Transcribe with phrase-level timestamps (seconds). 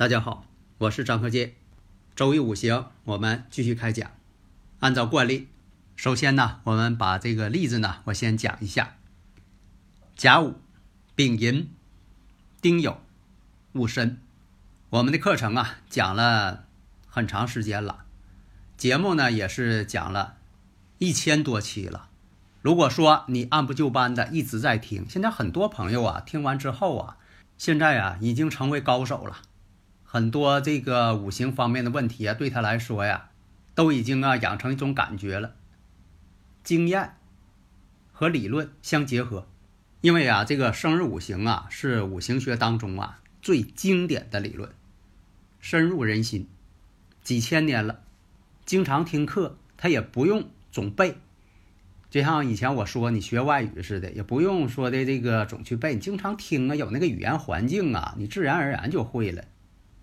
[0.00, 0.46] 大家好，
[0.78, 1.56] 我是张和介。
[2.16, 4.10] 周易五行，我们继续开讲。
[4.78, 5.48] 按照惯例，
[5.94, 8.96] 首先呢，我们把这个例子呢，我先讲一下。
[10.16, 10.54] 甲午、
[11.14, 11.68] 丙寅、
[12.62, 12.96] 丁酉、
[13.72, 14.18] 戊申。
[14.88, 16.64] 我们的课程啊，讲了
[17.06, 18.06] 很长时间了，
[18.78, 20.38] 节目呢也是讲了
[20.96, 22.08] 一千多期了。
[22.62, 27.18] 如果说你按部就班的一直在听，现在很多朋友啊，听完之后啊，
[27.58, 29.42] 现在啊已经成为高手了。
[30.12, 33.30] 很多这个五行方面的问题啊，对他来说呀，
[33.76, 35.54] 都已经啊养成一种感觉了。
[36.64, 37.14] 经验
[38.10, 39.46] 和理论相结合，
[40.00, 44.72] 因为啊，这个生日五行啊是五行学当中啊最经典的理论，
[45.60, 46.48] 深入人心，
[47.22, 48.00] 几千年了。
[48.66, 51.18] 经常听课，他也不用总背，
[52.10, 59.44] 就像以前我说你学外语似的，也不用说的这个总去背，你经常听啊，有那个语言环境啊，你自然而然就会了。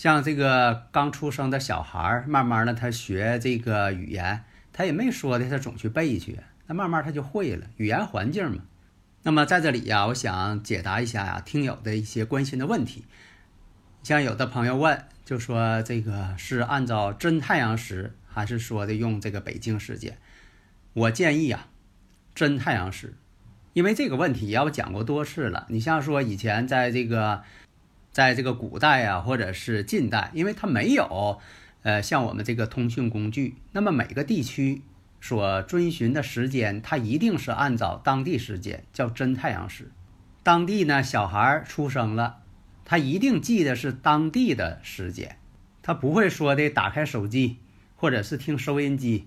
[0.00, 7.66] 像这个刚出生的小孩儿，慢慢的他学这个语言，他也没说的，他总去背去，那慢慢他就会了。
[7.76, 8.62] 语言环境嘛。
[9.24, 13.04] 那么在这里呀，我想解答一下呀听友的一些关心的问题。
[14.02, 20.16] 像有的朋友问，就说这个是按照真太阳时，还是说的用这个北京时间？
[20.94, 21.68] 我建议啊，
[22.34, 23.12] 真太阳时，
[23.74, 25.66] 因为这个问题呀，我讲过多次了。
[25.68, 27.42] 你像说以前在这个。
[28.12, 31.38] 在这个古代啊，或者是近代，因为它没有，
[31.82, 34.82] 呃，像我们这个通讯工具，那么每个地区
[35.20, 39.90] 所遵循的时间，它一定是按照当地时间，叫真太阳时。
[40.42, 42.38] 当地呢，小孩出生了，
[42.84, 45.36] 他一定记得是当地的时间，
[45.82, 47.58] 他不会说的打开手机
[47.94, 49.26] 或者是听收音机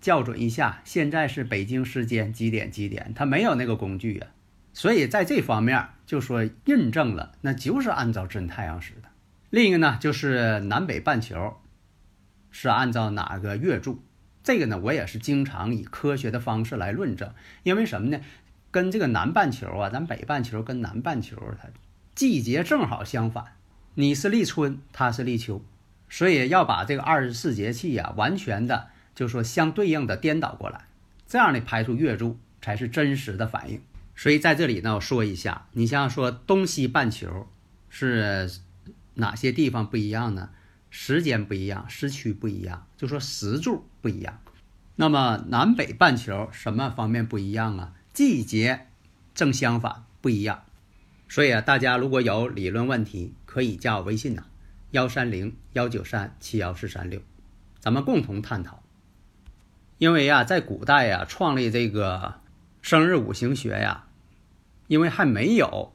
[0.00, 4.28] 校准一下，现在是北京时间几点几点，他没有那个工具啊。
[4.72, 9.08] 所以在这方面就说印证了，那就是按照真太阳时的。
[9.48, 11.56] 另一个呢，就是南北半球
[12.50, 14.02] 是按照哪个月柱？
[14.44, 17.32] 这个呢，我也是经常以科学的方式来论证。
[17.62, 18.20] 因为什么呢？
[18.70, 21.70] 跟这个南半球啊，咱北半球跟南半球它
[22.14, 23.56] 季节正好相反，
[23.94, 25.64] 你是立春，它是立秋，
[26.10, 30.82] 所以要把这个二十四节气呀，完全的就说相对应的颠倒过来，
[31.26, 33.80] 这样的排出月柱才是真实的反应。
[34.22, 37.48] 所以在这里呢，我说一下，你像说东西半球
[37.88, 38.48] 是
[39.14, 40.50] 哪些地方不一样呢？
[40.90, 44.38] 时间不一样，时区不一样，就说时柱不一样。
[44.94, 47.94] 那么南北半球什么方面不一样啊？
[48.12, 48.86] 季节
[49.34, 50.62] 正相反，不一样。
[51.28, 54.44] 所以啊，大家如果有理论问题，可以加我微信呐，
[54.92, 57.20] 幺三零幺九三七幺四三六，
[57.80, 58.84] 咱们共同探讨。
[59.98, 62.40] 因为呀，在古代呀，创立这个。
[62.84, 64.06] 生日五行学呀，
[64.92, 65.90] 因为还没有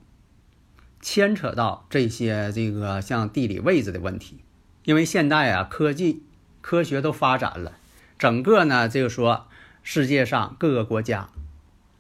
[1.02, 4.40] 牵扯到这些这个像地理位置的问题，
[4.86, 6.24] 因为现代啊科技
[6.62, 7.74] 科学都发展了，
[8.18, 9.46] 整个呢就是说
[9.84, 11.30] 世界上各个国家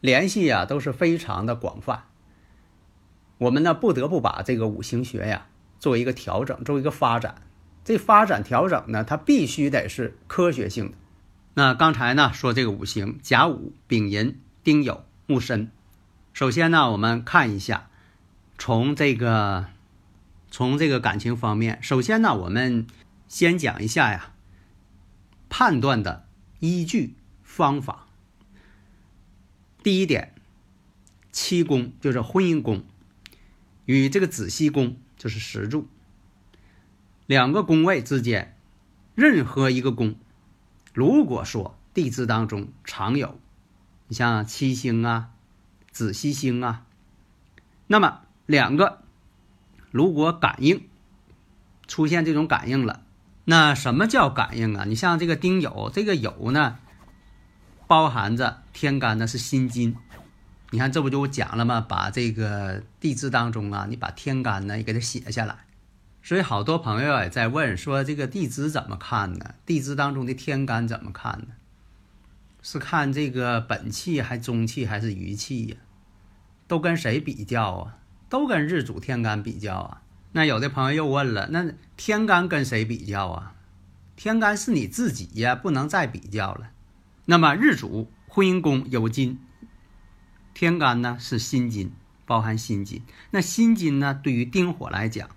[0.01, 2.05] 联系啊都是非常的广泛，
[3.37, 5.45] 我们呢不得不把这个五行学呀
[5.77, 7.43] 做一个调整，做一个发展。
[7.85, 10.97] 这发展调整呢，它必须得是科学性的。
[11.53, 14.39] 那刚才呢说这个五行甲午丙寅。
[14.63, 15.71] 丁酉戊申，
[16.37, 17.89] 首先呢，我们看一下，
[18.59, 19.69] 从这个
[20.51, 22.85] 从这个感情方面，首先呢，我们
[23.27, 24.33] 先讲一下呀，
[25.49, 26.27] 判断的
[26.59, 28.05] 依据方法。
[29.81, 30.35] 第一点，
[31.31, 32.83] 七宫就是婚姻宫，
[33.85, 35.87] 与这个子息宫就是石柱，
[37.25, 38.55] 两个宫位之间，
[39.15, 40.13] 任何一个宫，
[40.93, 43.39] 如果说地支当中常有。
[44.07, 45.31] 你像七星啊、
[45.97, 46.83] 子息星啊，
[47.87, 49.01] 那么两个
[49.89, 50.87] 如果感应
[51.87, 53.01] 出现这种感应了，
[53.45, 54.85] 那什么叫感应啊？
[54.85, 56.77] 你像这个丁酉，这个酉呢，
[57.87, 59.95] 包含着天干呢是辛金，
[60.69, 61.81] 你看这不就我讲了吗？
[61.81, 65.65] 把这个地支当中啊，你把天干呢也给它写下来，
[66.21, 69.55] 所以好多朋友也在问说，这个地支怎么看呢？
[69.65, 71.47] 地支当中的天干怎么看呢？
[72.61, 75.77] 是看这个本气还中气还是余气呀？
[76.67, 77.97] 都跟谁比较啊？
[78.29, 80.01] 都跟日主天干比较啊？
[80.33, 83.55] 那有的朋友又问了，那天干跟谁比较啊？
[84.15, 86.69] 天干是你自己呀，不能再比较了。
[87.25, 89.39] 那么日主婚姻宫有金，
[90.53, 91.91] 天干呢是辛金，
[92.25, 93.03] 包含辛金。
[93.31, 95.29] 那辛金呢，对于丁火来讲，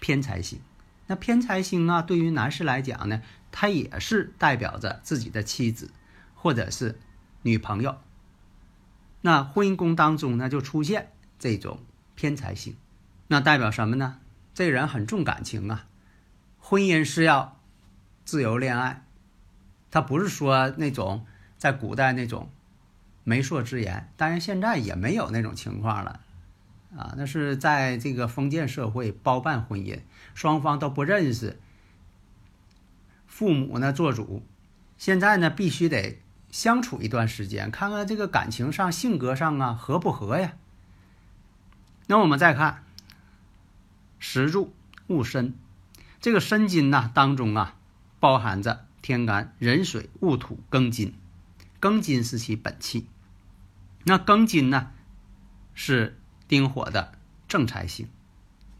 [0.00, 0.60] 偏财星。
[1.06, 5.90] 那偏财星啊，对于男士来讲呢，它也是代表着自己的妻子。
[6.40, 7.00] 或者是
[7.42, 7.96] 女朋友，
[9.20, 11.80] 那婚姻宫当中呢就出现这种
[12.14, 12.76] 偏财星，
[13.26, 14.18] 那代表什么呢？
[14.54, 15.86] 这人很重感情啊，
[16.58, 17.60] 婚姻是要
[18.24, 19.04] 自由恋爱，
[19.90, 21.26] 他不是说那种
[21.56, 22.50] 在古代那种
[23.24, 26.20] 媒妁之言，当然现在也没有那种情况了。
[26.96, 30.00] 啊，那是在这个封建社会包办婚姻，
[30.34, 31.60] 双方都不认识，
[33.26, 34.42] 父母呢做主，
[34.96, 36.22] 现在呢必须得。
[36.50, 40.54] 相处一段时间，看看这个感情上、性格上啊合不合呀？
[42.06, 42.84] 那我们再看
[44.18, 44.74] 石柱
[45.08, 45.54] 戊申，
[46.20, 47.76] 这个申金呐当中啊，
[48.18, 51.14] 包含着天干壬水戊土庚金，
[51.80, 53.06] 庚金是其本气，
[54.04, 54.90] 那庚金呢
[55.74, 56.18] 是
[56.48, 57.12] 丁火的
[57.46, 58.08] 正财星，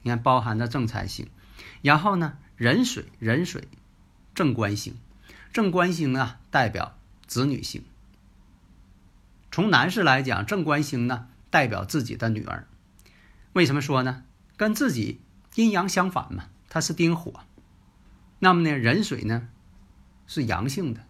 [0.03, 1.29] 你看包含着正财星，
[1.83, 3.69] 然后呢壬水壬水
[4.35, 4.97] 正官星，
[5.53, 6.98] 正官星呢代表。
[7.29, 7.85] 子女星，
[9.53, 12.67] 从男士来讲，正官星呢代表自己的女儿。
[13.53, 14.25] 为什么说呢？
[14.57, 15.21] 跟自己
[15.57, 17.41] 阴阳相反嘛，它是丁火。
[18.39, 19.49] 那么呢，壬水呢
[20.27, 21.05] 是阳性的，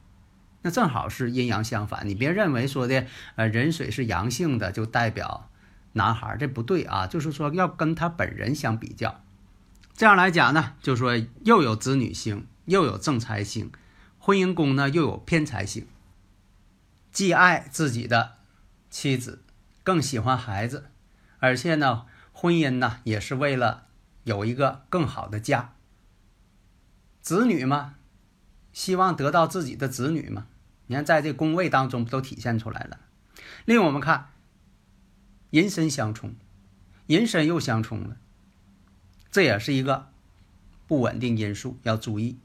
[0.62, 2.09] 那正好是阴阳相反。
[2.09, 3.06] 你别认为说的
[3.37, 5.49] 呃壬水是阳性的就代表
[5.93, 7.06] 男孩，这不对啊。
[7.06, 9.23] 就是说要跟他本人相比较。
[9.94, 13.71] 这样来讲呢，就说又有子女星，又有正财星，
[14.19, 15.87] 婚姻宫呢又有偏财星。
[17.19, 18.37] 既爱自己的
[18.91, 19.43] 妻子，
[19.82, 20.88] 更喜欢孩子，
[21.41, 23.88] 而且呢，婚姻呢也是为了
[24.23, 25.75] 有一个更好的家。
[27.20, 27.97] 子女嘛，
[28.73, 30.47] 希望得到自己的子女嘛。
[30.87, 33.00] 你看，在这宫位当中都体现出来了？
[33.64, 34.31] 另，我们看
[35.50, 36.37] 寅申相冲，
[37.09, 38.17] 寅申又相冲了，
[39.32, 40.12] 这也是一个
[40.87, 42.38] 不稳定因素，要注意。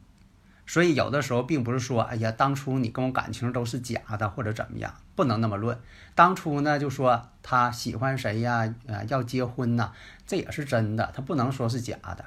[0.65, 5.77] 所以有的时候并不是说，哎呀，当初你跟我感情都是假的，或者怎么样，不能那么论。
[6.15, 9.91] 当初呢，就说他喜欢谁呀，啊，要结婚呐，
[10.25, 12.25] 这也是真的，他不能说是假的。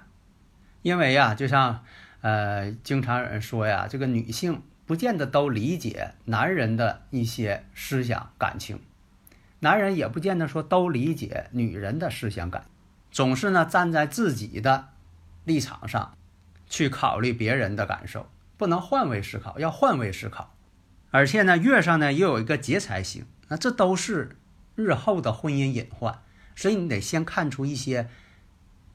[0.82, 1.82] 因为呀，就像，
[2.20, 8.78] 呃，经常有人说呀，这个女性不见得都理解男人的一些思想感情，
[9.60, 12.66] 男人也不见得说都理解女人的思想感，
[13.10, 14.88] 总是呢站在自己的
[15.44, 16.15] 立场上。
[16.68, 20.54] 去考虑别人的感受，不能换位思考，要换位思考。
[21.10, 24.36] 而且呢，月上呢又有一个劫财星，那这都是
[24.74, 26.22] 日后的婚姻隐患，
[26.54, 28.08] 所以你得先看出一些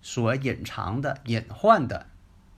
[0.02, 2.08] 所隐藏的隐患的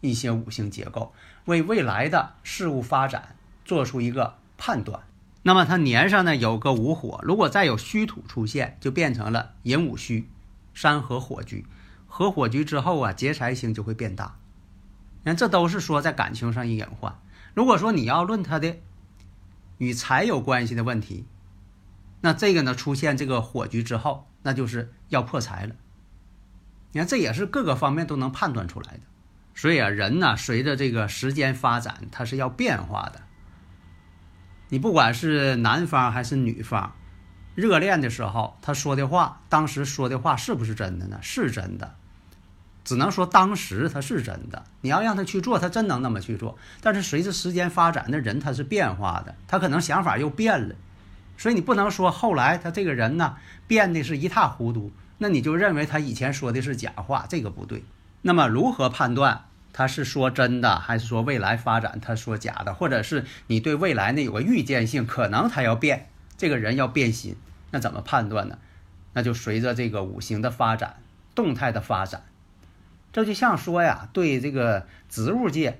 [0.01, 1.13] 一些五行结构，
[1.45, 5.01] 为未来的事物发展做出一个判断。
[5.43, 10.27] 那么它年上呢有个午火，如果再有虚土出现，就变成了寅午戌，
[10.73, 11.65] 山河火局，
[12.07, 14.37] 合火局之后啊，劫财星就会变大。
[15.23, 17.17] 你看，这都是说在感情上一隐患。
[17.53, 18.77] 如果说你要论他的
[19.77, 21.25] 与财有关系的问题，
[22.21, 25.75] 那这个呢出现这个火局之后，那就是要破财了。
[26.91, 28.99] 你看，这也是各个方面都能判断出来的。
[29.55, 33.21] 所以啊，人呢随着这个时间发展，它是要变化的。
[34.69, 36.95] 你不管是男方还是女方，
[37.55, 41.19] 热恋的时候他说的话，当时说的话是不是真的呢？
[41.21, 41.95] 是真的。
[42.83, 46.57] 只能说当时他是真的，你要让他去做，他真能那么去做。
[46.81, 50.75] 但是随着时间发展，那人他是变化的，他可能想法又变了，
[51.37, 53.37] 所以你不能说后来他这个人呢
[53.67, 57.83] 变得是一塌糊涂，那你就认为他以前说的是假话，这个不对。
[58.21, 67.37] 那么如何判断他是说真的，还是说未来发展他说假的，或者是你对未来呢有个预见性，可能他要变，这个人要变心，
[67.71, 68.57] 那怎么判断呢？
[69.13, 70.97] 那就随着这个五行的发展，
[71.33, 72.23] 动态的发展。
[73.13, 75.79] 这就像说呀，对这个植物界，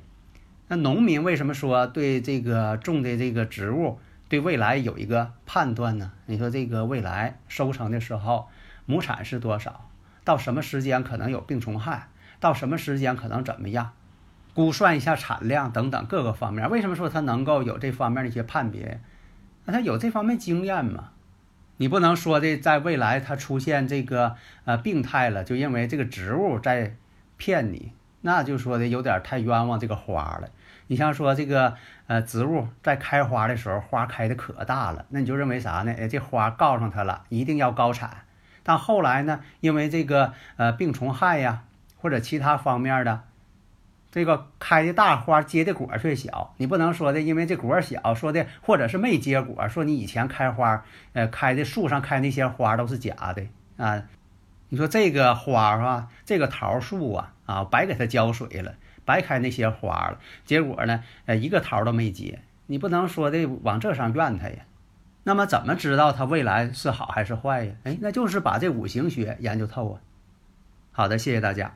[0.68, 3.98] 那农民为什么说对这个种的这个植物
[4.30, 6.12] 对未来有一个判断呢？
[6.28, 8.50] 你说这个未来收成的时候，
[8.86, 9.90] 亩产是多少？
[10.24, 12.10] 到什么时间可能有病虫害？
[12.40, 13.94] 到什么时间可能怎么样？
[14.54, 16.70] 估算一下产量等等各个方面。
[16.70, 19.02] 为什么说他能够有这方面的一些判别？
[19.66, 21.10] 那他有这方面经验吗？
[21.78, 24.36] 你不能说的在未来它出现这个
[24.66, 26.96] 呃病态了，就认为这个植物在。
[27.38, 30.50] 骗你，那就说的有点太冤枉这个花了。
[30.88, 31.76] 你像说这个
[32.08, 35.96] 呃植物在开花的时候，花开的可大了，那你就认为啥呢？
[35.98, 38.18] 哎，这花告上它了，一定要高产。
[38.64, 41.64] 但后来呢，因为这个呃病虫害呀，
[41.98, 43.22] 或者其他方面的，
[44.12, 46.54] 这个开的大花结的果却小。
[46.58, 53.44] 你不能说的，因为这果小，说的或者是没结果，说你以前开花呃开的树上开那些花都是假的
[53.78, 54.04] 啊。
[54.74, 58.74] 你说这个花啊，这个桃树啊啊，白给它浇水了，
[59.06, 62.40] 白开那些花了，结果呢，呃一个桃都没结。
[62.66, 64.66] 你不能说的往这上怨它呀。
[65.26, 67.76] 那么怎么知道它未来是好还是坏呀？
[67.84, 70.02] 哎，那就是把这五行学研究透啊。
[70.92, 71.76] 好的，谢谢大家。